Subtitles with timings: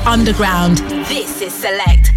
[0.00, 0.78] Underground.
[1.08, 2.10] This is Select.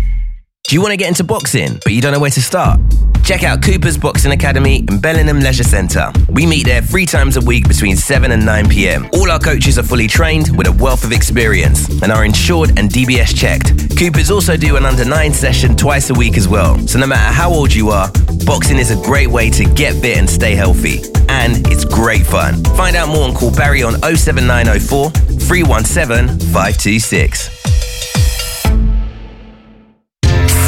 [0.68, 2.80] Do you want to get into boxing, but you don't know where to start?
[3.24, 6.12] Check out Cooper's Boxing Academy in Bellingham Leisure Centre.
[6.30, 9.10] We meet there three times a week between 7 and 9 pm.
[9.14, 12.90] All our coaches are fully trained with a wealth of experience and are insured and
[12.90, 13.98] DBS checked.
[13.98, 16.78] Cooper's also do an under 9 session twice a week as well.
[16.88, 18.12] So no matter how old you are,
[18.46, 21.02] boxing is a great way to get fit and stay healthy.
[21.30, 22.64] And it's great fun.
[22.76, 27.54] Find out more and call Barry on 07904 317 526.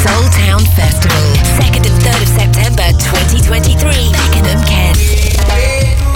[0.06, 0.24] Soul
[0.78, 1.26] Festival,
[1.58, 2.86] 2nd and 3rd of September
[3.42, 3.74] 2023,
[4.14, 4.94] Beckenham, Kent.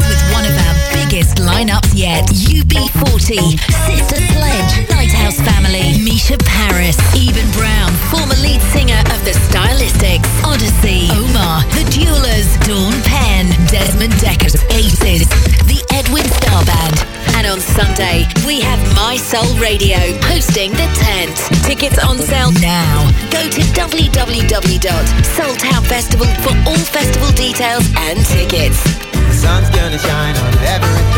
[0.07, 3.59] With one of our biggest lineups yet, UB40,
[3.91, 11.11] Sister Sledge, Lighthouse Family, Misha Paris, Eban Brown, former lead singer of The Stylistics, Odyssey,
[11.11, 15.27] Omar, The Dualers, Dawn Penn, Desmond Dekker, Aces,
[15.67, 17.03] The Edwin Starr Band,
[17.45, 21.37] and on Sunday, we have My Soul Radio hosting the tent.
[21.65, 23.11] Tickets on sale now.
[23.31, 28.83] Go to www.soultownfestival for all festival details and tickets.
[29.13, 31.09] The sun's gonna shine on everything.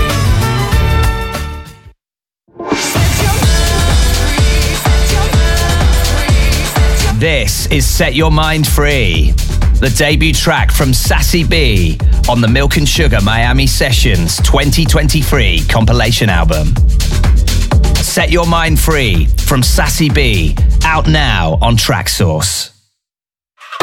[7.19, 9.33] This is Set Your Mind Free,
[9.80, 16.28] the debut track from Sassy B on the Milk and Sugar Miami Sessions 2023 compilation
[16.28, 16.75] album.
[17.97, 22.73] Set Your Mind Free from Sassy B, out now on Traxsource.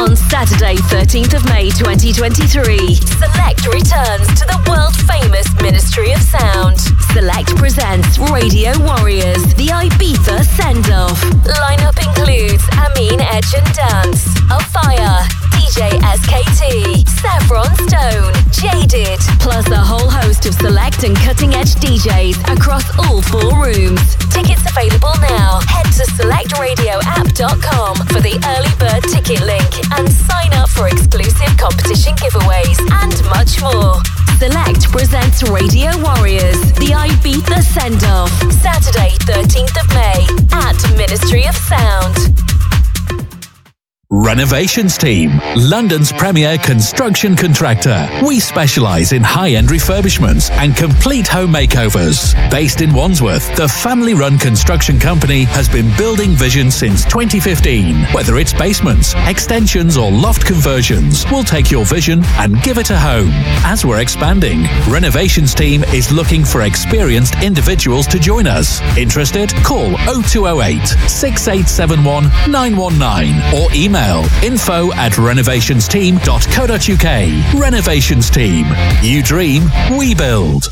[0.02, 6.80] On Saturday, 13th of May 2023, Select returns to the world famous Ministry of Sound.
[7.14, 11.22] Select presents Radio Warriors, the Ibiza send off.
[11.46, 15.22] Lineup includes Amin Edge and Dance, Afire,
[15.54, 22.42] DJ SKT, Saffron Stone, Jaded, plus a whole host of select and cutting edge DJs
[22.50, 24.02] across all four rooms.
[24.34, 25.60] Tickets available now.
[25.70, 32.14] Head to selectradioapp.com for the early bird ticket link and sign up for exclusive competition
[32.16, 33.96] giveaways and much more.
[34.38, 41.56] Select presents Radio Warriors, the Ibiza send off, Saturday, 13th of May at Ministry of
[41.56, 42.61] Sound.
[44.14, 48.10] Renovations Team, London's premier construction contractor.
[48.28, 52.36] We specialise in high end refurbishments and complete home makeovers.
[52.52, 58.04] Based in Wandsworth, the family run construction company has been building vision since 2015.
[58.14, 63.00] Whether it's basements, extensions, or loft conversions, we'll take your vision and give it a
[63.00, 63.32] home.
[63.64, 68.82] As we're expanding, Renovations Team is looking for experienced individuals to join us.
[68.98, 69.52] Interested?
[69.64, 69.92] Call
[70.22, 74.01] 0208 6871 919 or email
[74.44, 77.62] info at renovationsteam.co.uk.
[77.62, 78.66] Renovations Team.
[79.02, 79.64] You dream,
[79.98, 80.70] we build.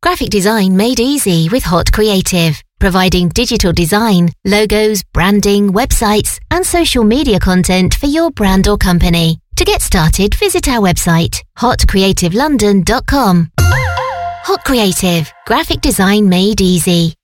[0.00, 7.02] Graphic design made easy with Hot Creative, providing digital design, logos, branding, websites, and social
[7.02, 9.40] media content for your brand or company.
[9.56, 13.50] To get started, visit our website, hotcreativelondon.com.
[13.58, 17.17] Hot Creative, graphic design made easy.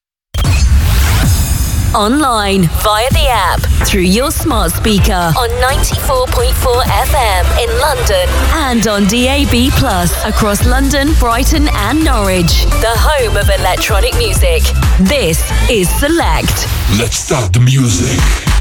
[1.95, 8.29] Online, via the app, through your smart speaker on 94.4 FM in London
[8.67, 12.65] and on DAB Plus across London, Brighton, and Norwich.
[12.81, 14.63] The home of electronic music.
[14.99, 15.41] This
[15.71, 16.67] is Select.
[16.99, 18.54] Let's start the music.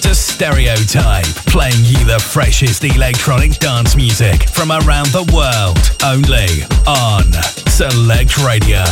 [0.00, 7.32] To Stereotype, playing you the freshest electronic dance music from around the world, only on
[7.68, 8.84] Select Radio.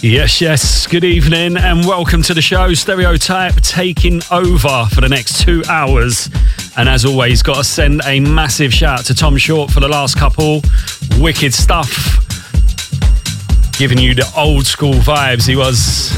[0.00, 0.86] Yes, yes.
[0.86, 2.72] Good evening and welcome to the show.
[2.72, 6.30] Stereotype taking over for the next two hours.
[6.78, 9.88] And as always, got to send a massive shout out to Tom Short for the
[9.88, 10.62] last couple.
[11.18, 11.90] Wicked stuff.
[13.76, 15.44] Giving you the old school vibes.
[15.44, 16.16] He was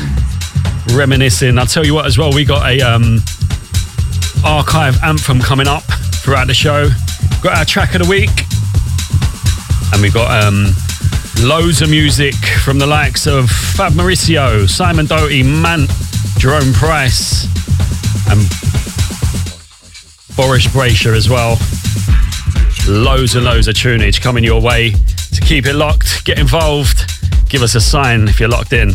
[0.94, 1.58] reminiscing.
[1.58, 3.20] I'll tell you what, as well, we got a um,
[4.44, 5.84] archive anthem coming up
[6.22, 6.90] throughout the show.
[7.42, 8.44] Got our track of the week.
[9.94, 10.74] And we got um,
[11.42, 15.90] loads of music from the likes of Fab Mauricio, Simon Doty, Mant,
[16.36, 17.46] Jerome Price,
[18.28, 18.46] and
[20.40, 21.58] Boris Brejcha as well.
[22.88, 24.92] Loads and loads of tunage coming your way.
[25.34, 27.12] To keep it locked, get involved,
[27.50, 28.94] give us a sign if you're locked in.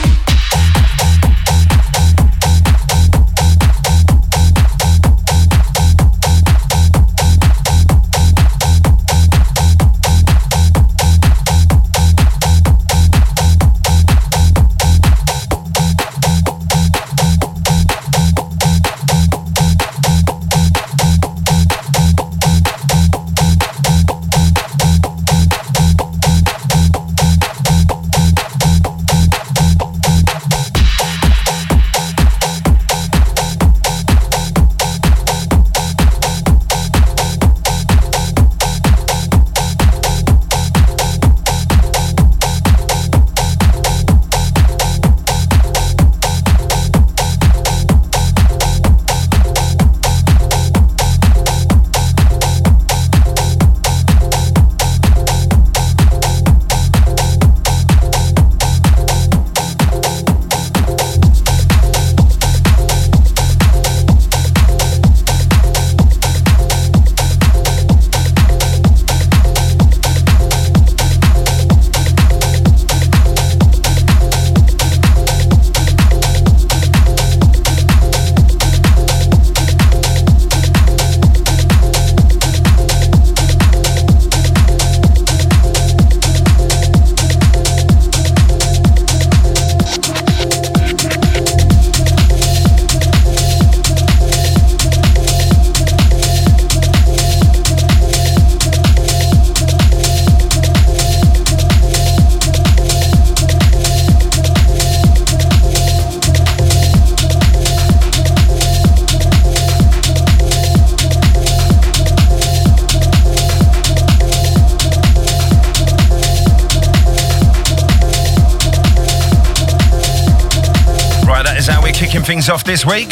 [122.71, 123.09] this week.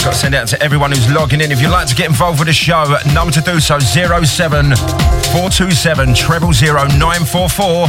[0.00, 1.52] Got to send out to everyone who's logging in.
[1.52, 7.88] If you'd like to get involved with the show, number to do so 07427 000944.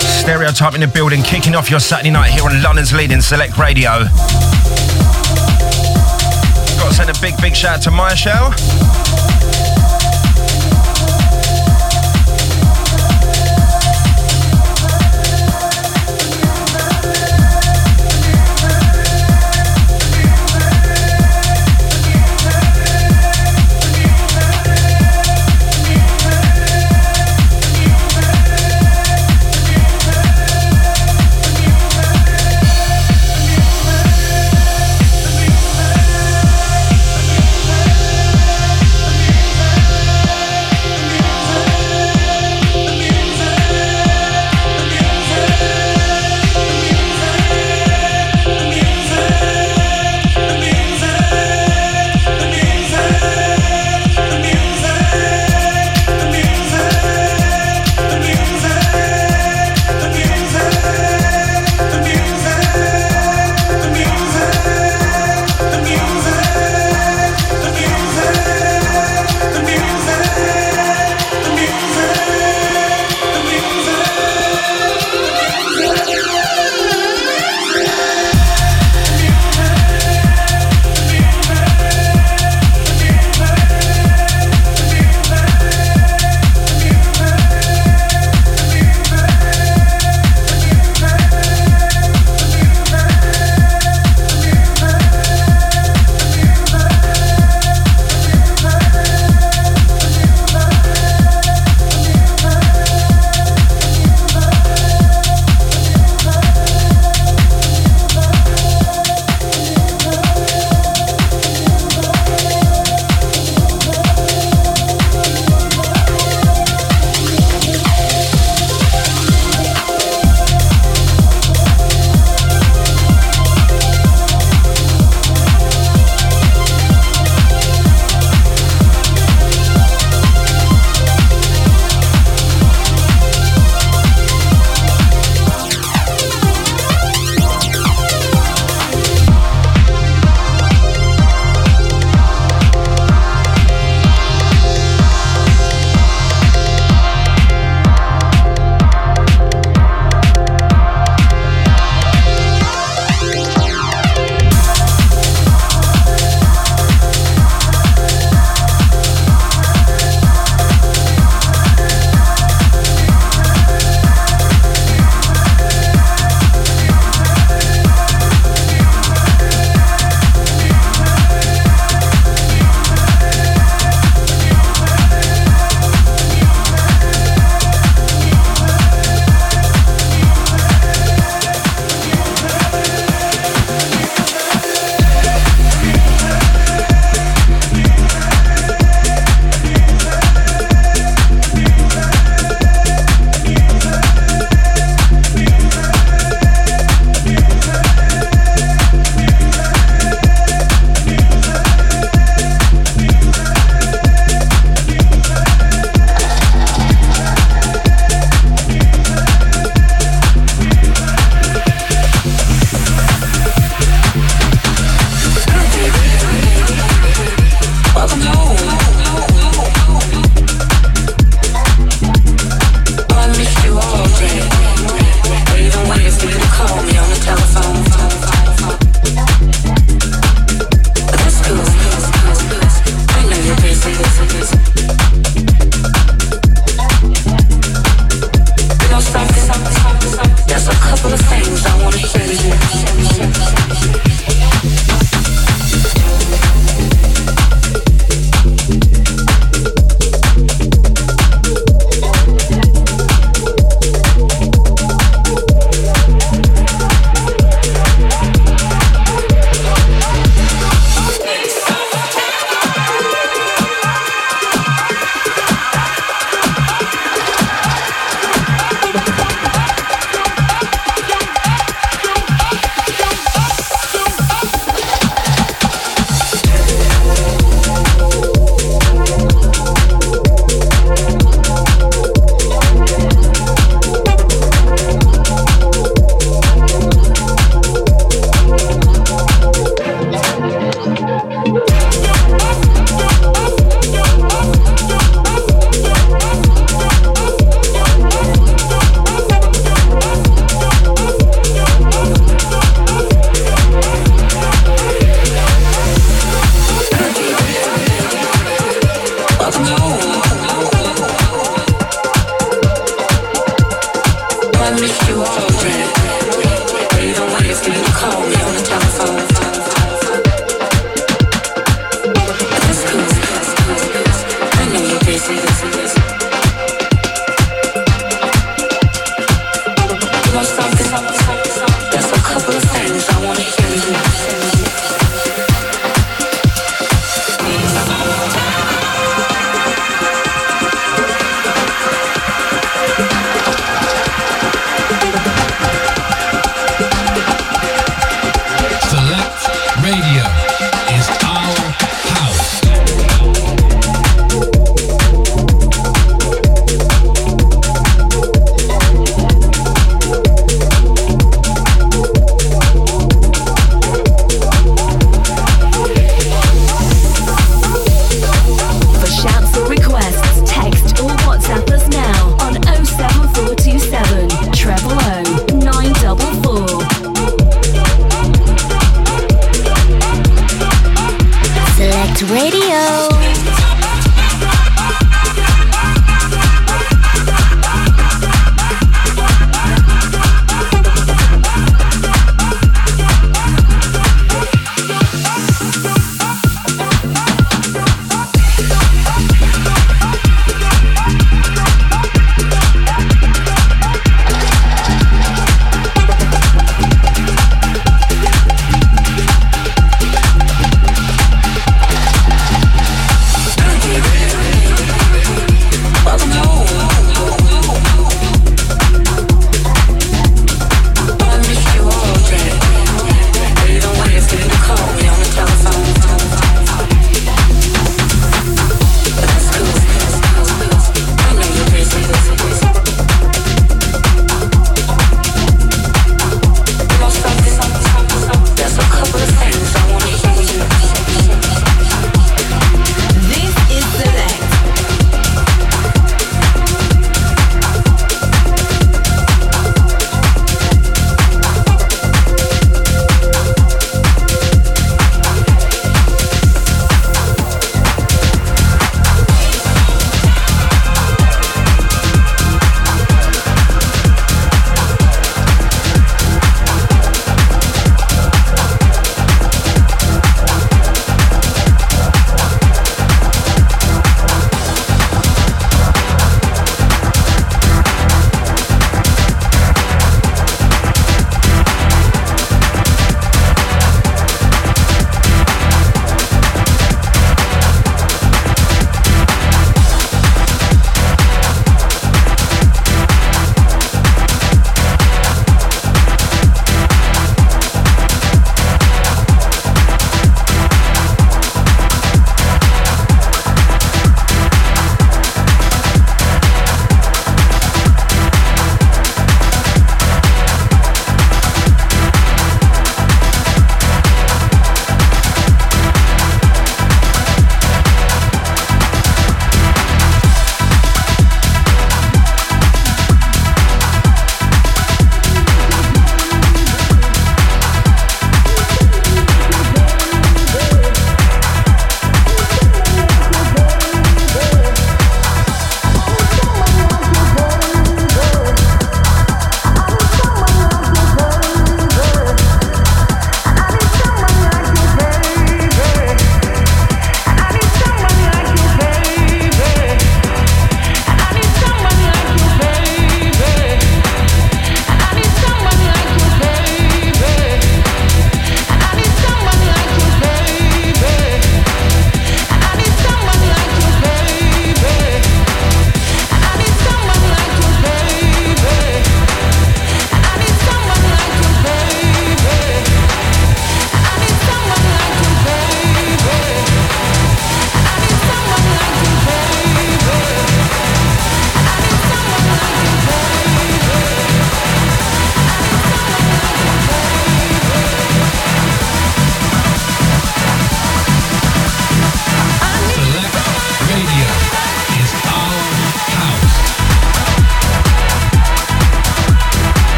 [0.00, 4.04] Stereotype in the building, kicking off your Saturday night here on London's leading select radio.
[6.80, 8.54] Got to send a big, big shout out to Maya Show.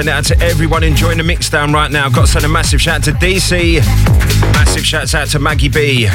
[0.00, 2.08] Send it out to everyone enjoying the mix down right now.
[2.08, 3.80] Got to send a massive shout out to DC.
[4.54, 6.06] Massive shouts out to Maggie B.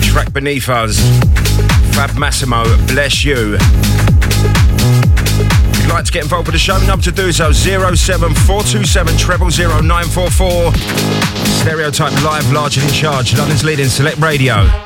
[0.00, 0.98] Track beneath us.
[1.94, 3.58] Fab Massimo, bless you.
[5.68, 10.72] If you'd like to get involved with the show, number to do so 07427 000944.
[11.60, 13.36] Stereotype live, large and in charge.
[13.36, 14.83] London's leading select radio.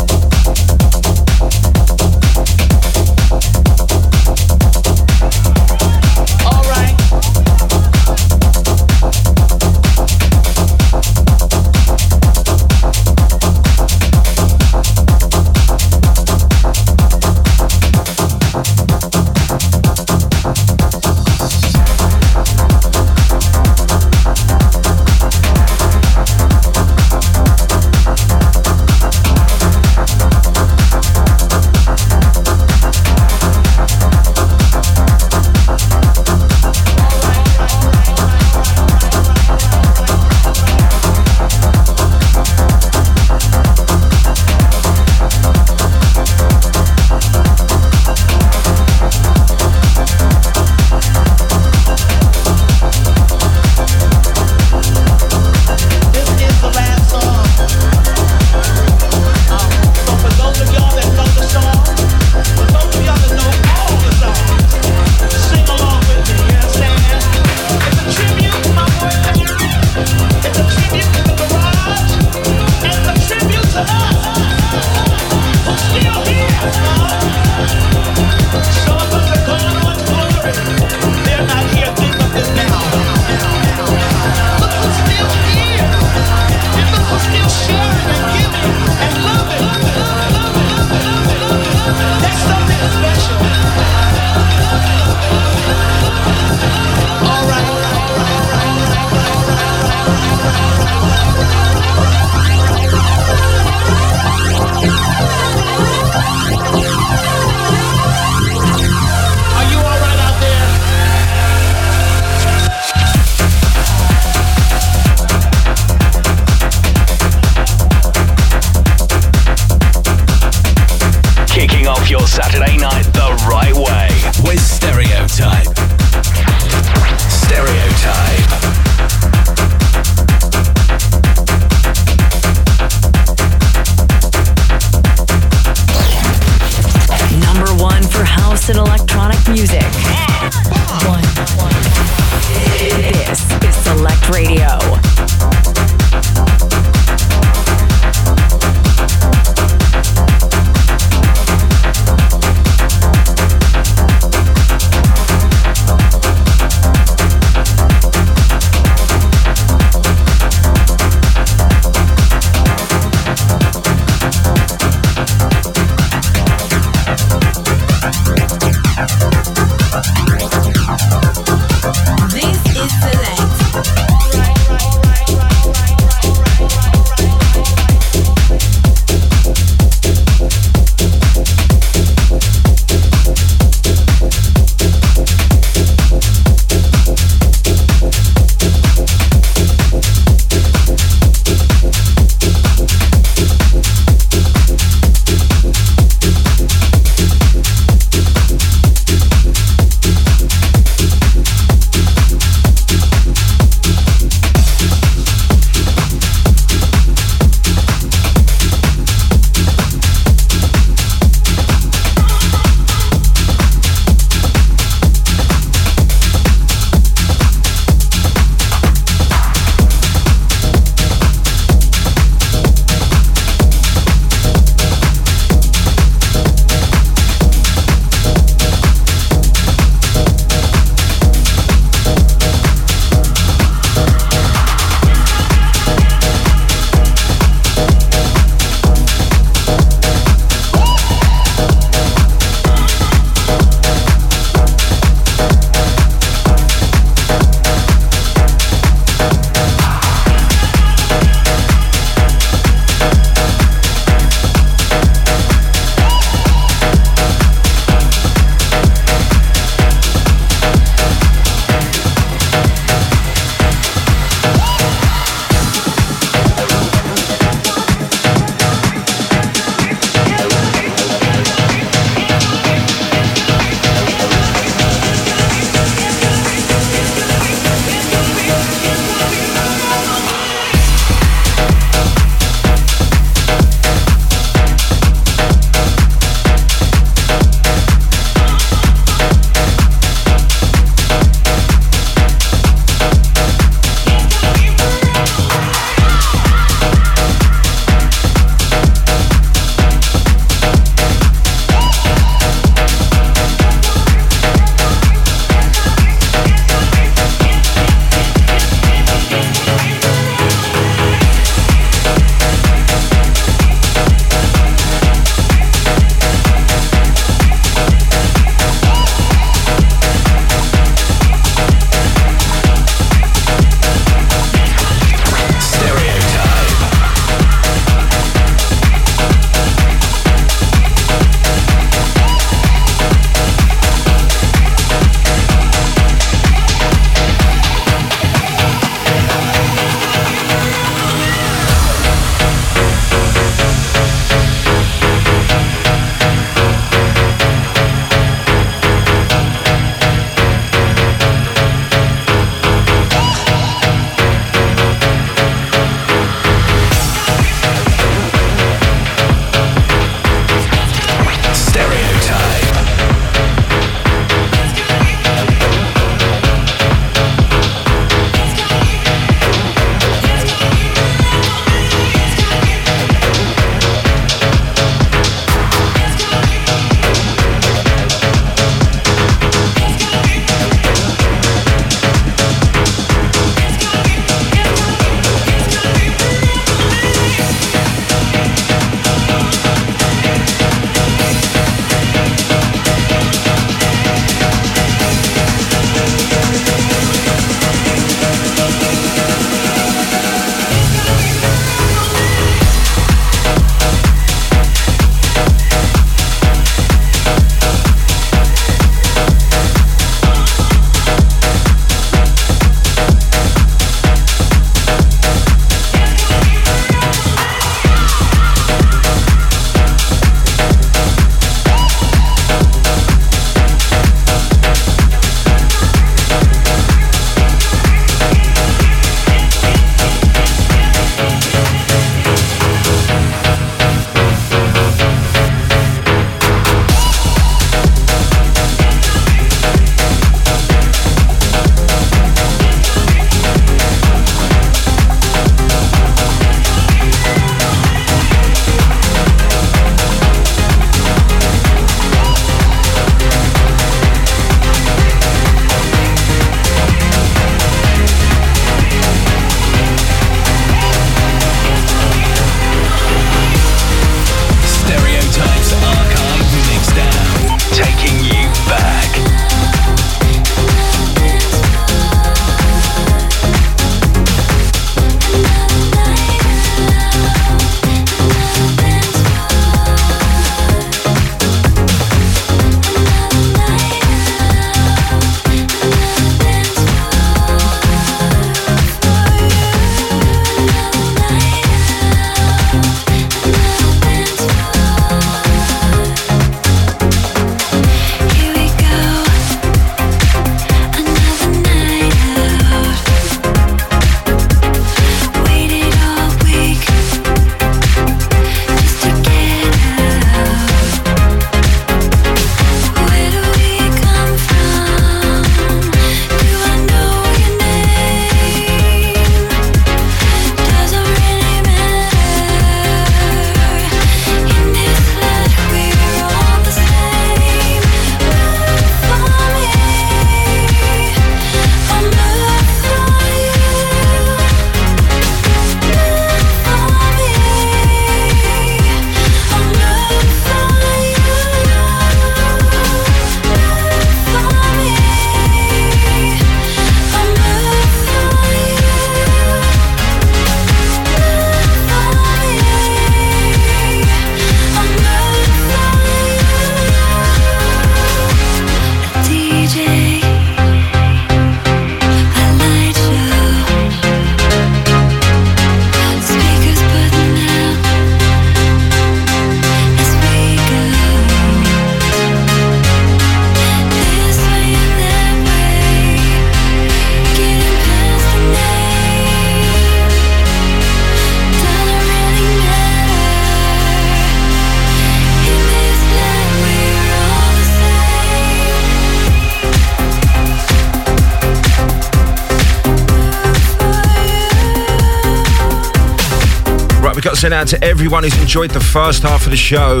[597.52, 600.00] Out to everyone who's enjoyed the first half of the show.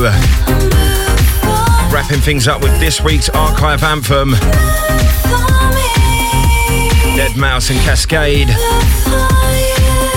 [1.92, 4.34] Wrapping things up with this week's archive anthem
[7.18, 8.48] deadmau5 and Kaskade.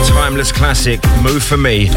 [0.07, 1.89] Timeless classic, Move for Me.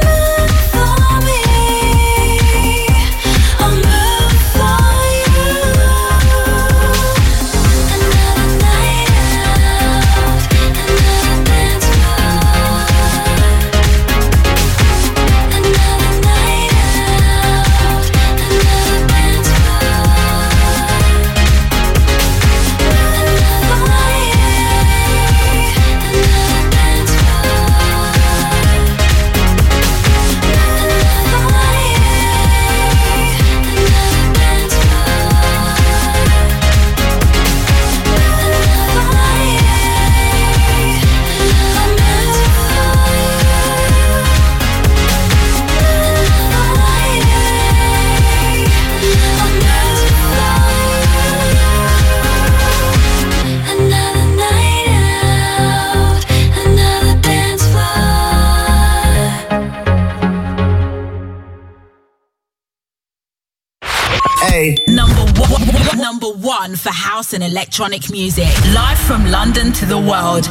[66.84, 68.52] For house and electronic music.
[68.74, 70.44] Live from London to the world.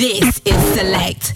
[0.00, 1.34] This is Select.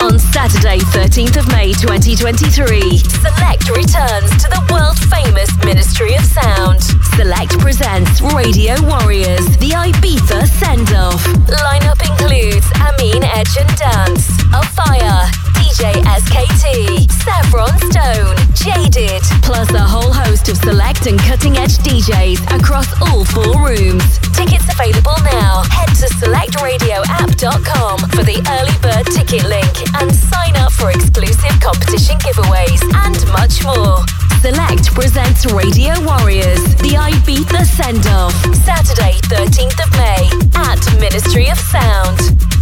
[0.00, 6.82] On Saturday, 13th of May 2023, Select returns to the world famous Ministry of Sound.
[7.14, 11.22] Select presents Radio Warriors, the Ibiza send off.
[11.46, 15.30] Lineup includes Amine Edge and Dance, Afire,
[15.72, 22.44] DJ SKT, Saffron Stone, Jaded, plus a whole host of select and cutting edge DJs
[22.52, 24.04] across all four rooms.
[24.36, 25.64] Tickets available now.
[25.72, 32.20] Head to selectradioapp.com for the early bird ticket link and sign up for exclusive competition
[32.20, 34.04] giveaways and much more.
[34.44, 41.56] Select presents Radio Warriors, the Ibiza send off, Saturday, 13th of May at Ministry of
[41.56, 42.61] Sound.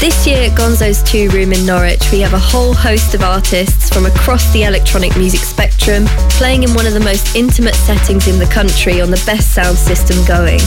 [0.00, 3.90] This year at Gonzo's Tea Room in Norwich, we have a whole host of artists
[3.90, 8.38] from across the electronic music spectrum playing in one of the most intimate settings in
[8.38, 10.60] the country on the best sound system going.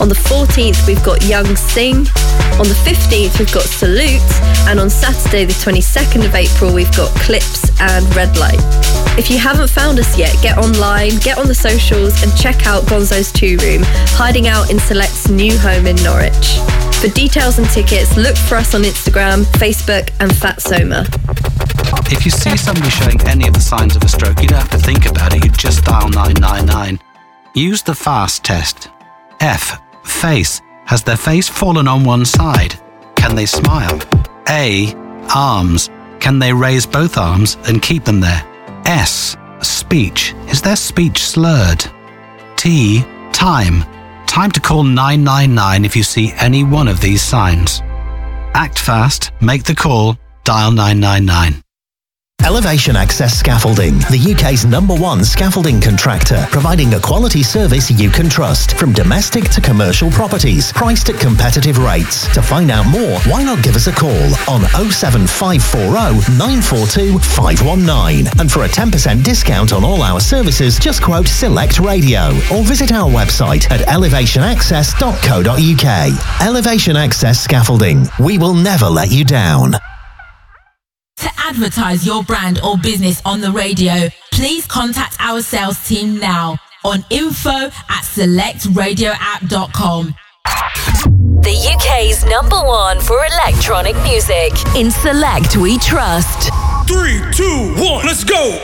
[0.00, 1.96] On the 14th, we've got Young Sing.
[2.58, 4.20] On the 15th, we've got Salute.
[4.68, 8.60] And on Saturday, the 22nd of April, we've got Clips and Red Light.
[9.18, 12.84] If you haven't found us yet, get online, get on the socials, and check out
[12.84, 13.82] Gonzo's Tea Room,
[14.16, 16.58] hiding out in Select's new home in Norwich.
[17.00, 21.06] For details and tickets, look for us on Instagram, Facebook, and Fatsoma.
[22.12, 24.70] If you see somebody showing any of the signs of a stroke, you don't have
[24.70, 27.00] to think about it, you just dial 999.
[27.54, 28.88] Use the FAST test.
[29.42, 29.80] F.
[30.04, 30.62] Face.
[30.84, 32.78] Has their face fallen on one side?
[33.16, 34.00] Can they smile?
[34.48, 34.94] A.
[35.34, 35.90] Arms.
[36.20, 38.44] Can they raise both arms and keep them there?
[38.86, 39.36] S.
[39.60, 40.34] Speech.
[40.46, 41.84] Is their speech slurred?
[42.56, 43.04] T.
[43.32, 43.82] Time.
[44.26, 47.80] Time to call 999 if you see any one of these signs.
[48.54, 51.61] Act fast, make the call, dial 999.
[52.44, 58.28] Elevation Access Scaffolding, the UK's number one scaffolding contractor, providing a quality service you can
[58.28, 62.26] trust from domestic to commercial properties, priced at competitive rates.
[62.34, 64.10] To find out more, why not give us a call
[64.50, 68.26] on 07540 942 519.
[68.40, 72.90] And for a 10% discount on all our services, just quote Select Radio or visit
[72.92, 76.42] our website at elevationaccess.co.uk.
[76.42, 78.08] Elevation Access Scaffolding.
[78.18, 79.74] We will never let you down.
[81.22, 86.58] To advertise your brand or business on the radio, please contact our sales team now
[86.84, 90.14] on info at selectradioapp.com.
[91.42, 94.52] The UK's number one for electronic music.
[94.74, 96.50] In Select, we trust.
[96.88, 98.58] Three, two, one, let's go!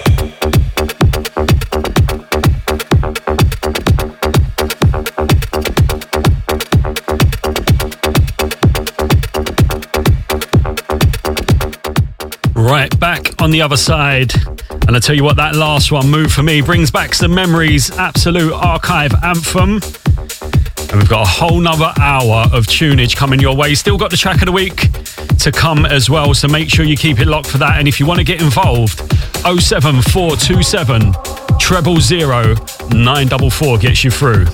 [12.58, 14.34] Right, back on the other side.
[14.88, 17.96] And I tell you what, that last one, Move For Me, brings back some memories.
[17.96, 19.80] Absolute archive anthem.
[20.90, 23.76] And we've got a whole nother hour of tunage coming your way.
[23.76, 24.90] Still got the track of the week
[25.38, 26.34] to come as well.
[26.34, 27.78] So make sure you keep it locked for that.
[27.78, 28.98] And if you want to get involved,
[29.46, 31.14] 07427
[31.60, 32.56] treble zero
[32.90, 34.46] 944 gets you through.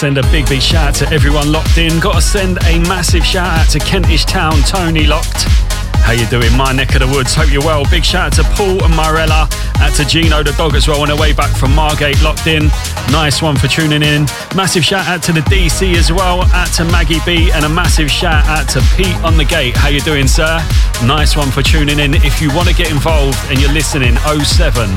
[0.00, 2.00] Send a big, big shout out to everyone locked in.
[2.00, 5.44] Got to send a massive shout out to Kentish Town, Tony locked.
[6.00, 6.56] How you doing?
[6.56, 7.34] My neck of the woods.
[7.34, 7.84] Hope you're well.
[7.90, 9.44] Big shout out to Paul and Marella.
[9.76, 12.68] Out to Gino the dog as well on their way back from Margate locked in.
[13.12, 14.24] Nice one for tuning in.
[14.56, 16.48] Massive shout out to the DC as well.
[16.54, 19.76] Out to Maggie B and a massive shout out to Pete on the gate.
[19.76, 20.64] How you doing, sir?
[21.04, 22.14] Nice one for tuning in.
[22.14, 24.88] If you want to get involved and you're listening, 07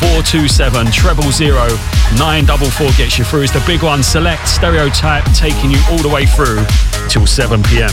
[0.00, 1.68] 427 treble zero
[2.14, 3.42] 944 gets you through.
[3.42, 4.02] It's the big one.
[4.02, 6.64] Select stereotype taking you all the way through
[7.08, 7.90] till 7 p.m.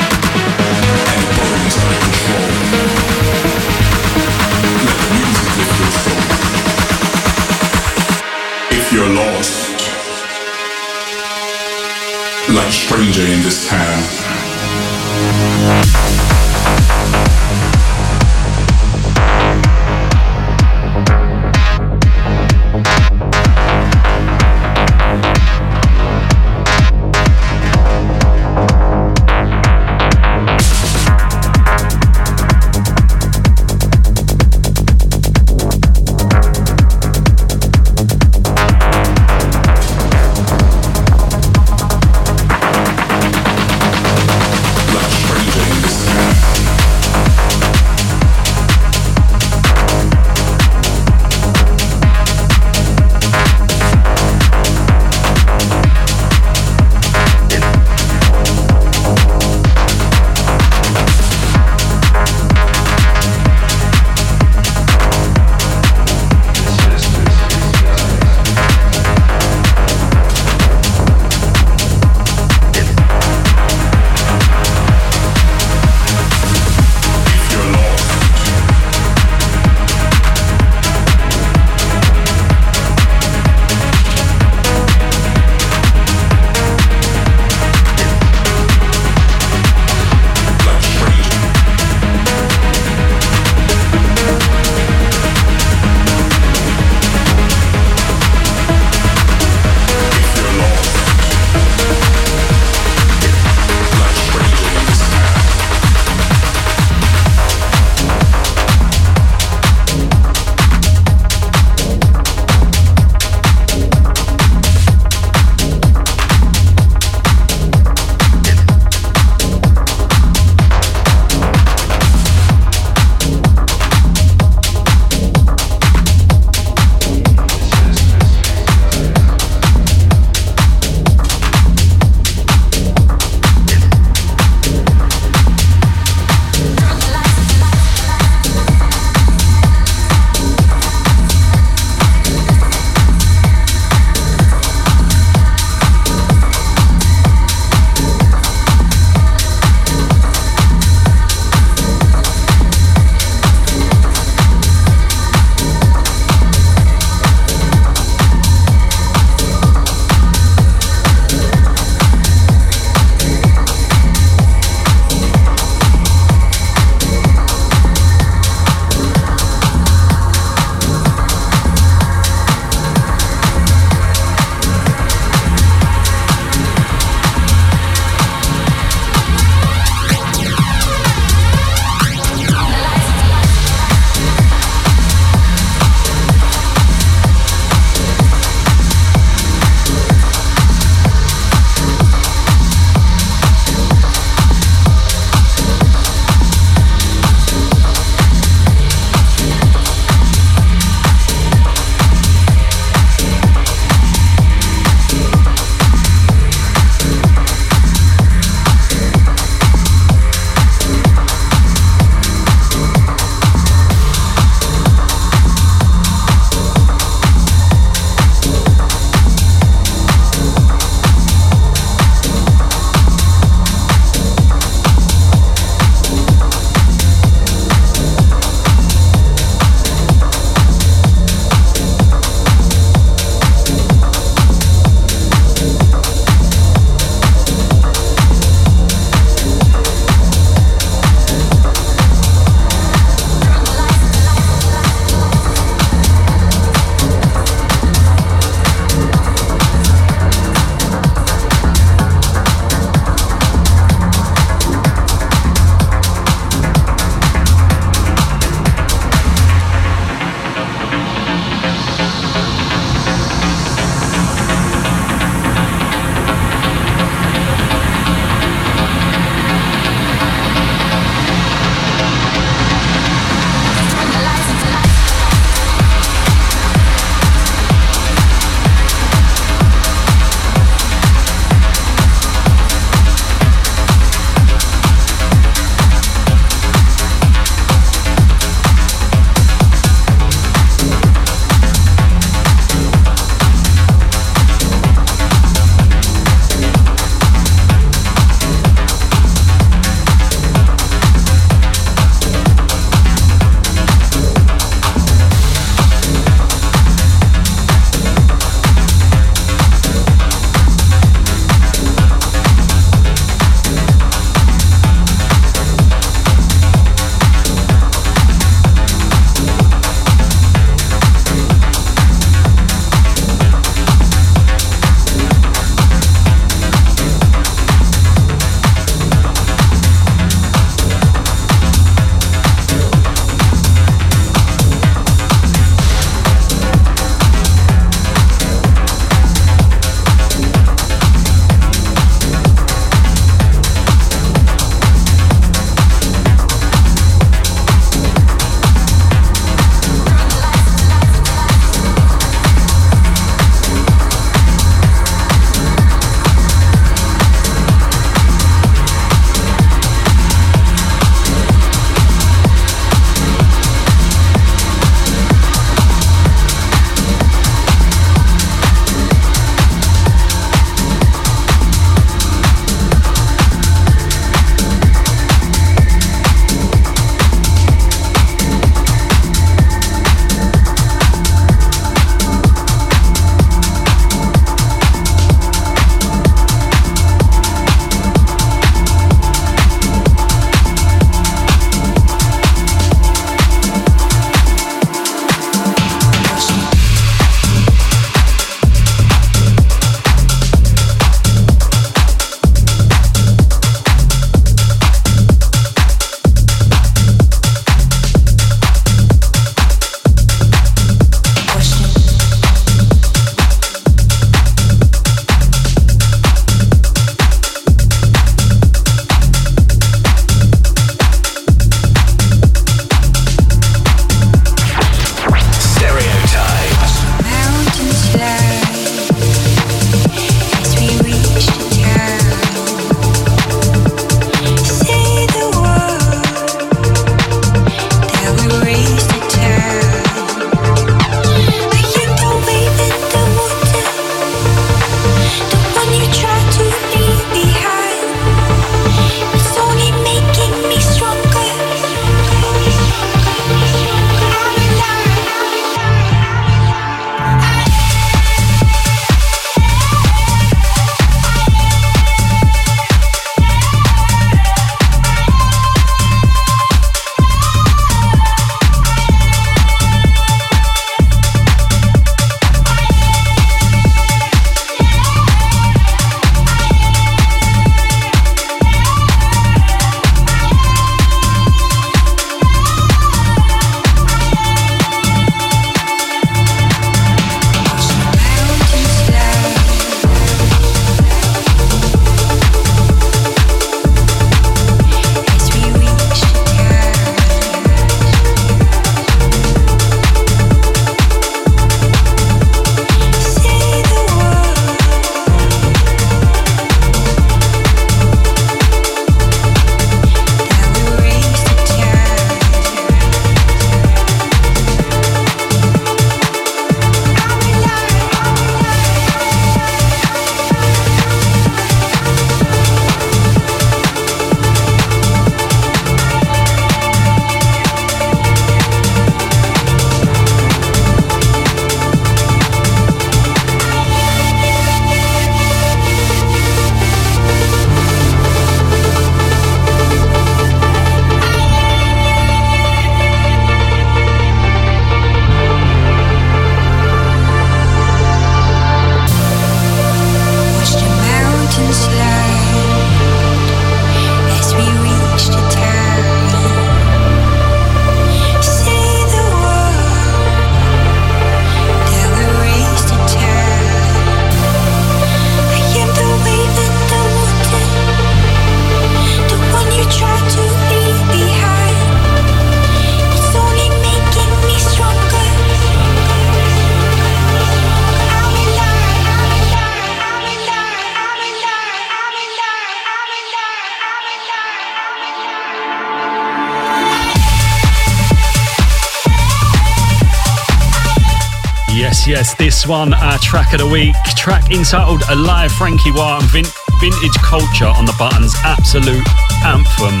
[592.68, 593.94] one, our track of the week.
[594.16, 598.34] Track entitled Alive Franky Wah and Vin- Vintage Culture on the buttons.
[598.44, 599.06] Absolute
[599.44, 600.00] anthem.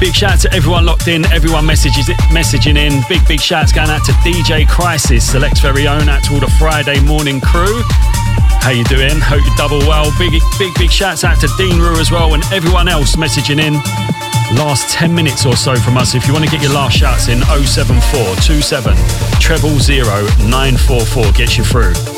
[0.00, 3.02] Big shout out to everyone locked in, everyone messages messaging in.
[3.08, 6.50] Big, big shouts going out to DJ Crisis, Select's very own, out to all the
[6.58, 7.82] Friday morning crew.
[8.60, 9.18] How you doing?
[9.20, 10.10] Hope you double well.
[10.18, 13.74] Big, big, big shouts out to Dean Rue as well and everyone else messaging in.
[14.56, 16.14] Last 10 minutes or so from us.
[16.14, 18.96] If you want to get your last shouts in, 07427
[19.40, 19.78] treble
[20.48, 22.17] 944 gets you through.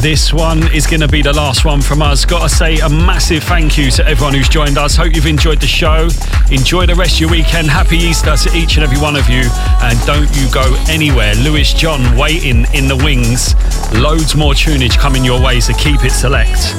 [0.00, 2.24] This one is going to be the last one from us.
[2.24, 4.96] Got to say a massive thank you to everyone who's joined us.
[4.96, 6.08] Hope you've enjoyed the show.
[6.50, 7.68] Enjoy the rest of your weekend.
[7.68, 9.44] Happy Easter to each and every one of you.
[9.82, 11.34] And don't you go anywhere.
[11.36, 13.54] Lewis John waiting in the wings.
[13.94, 16.74] Loads more tunage coming your way, so keep it select.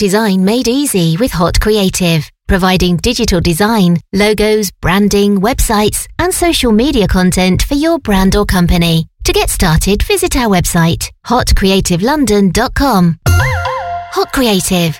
[0.00, 7.06] Design made easy with Hot Creative, providing digital design, logos, branding, websites, and social media
[7.06, 9.06] content for your brand or company.
[9.24, 13.18] To get started, visit our website, hotcreativelondon.com.
[13.26, 14.98] Hot Creative,